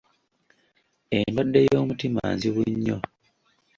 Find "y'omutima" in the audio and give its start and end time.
1.69-2.21